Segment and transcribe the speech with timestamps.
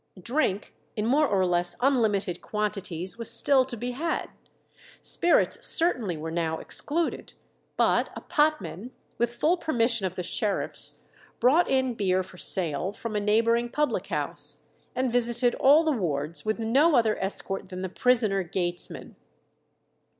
[0.19, 4.31] Drink, in more or less unlimited quantities, was still to be had.
[5.03, 7.33] Spirits certainly were now excluded;
[7.77, 11.03] but a potman, with full permission of the sheriffs,
[11.39, 16.43] brought in beer for sale from a neighbouring public house, and visited all the wards
[16.43, 19.15] with no other escort than the prisoner gatesman.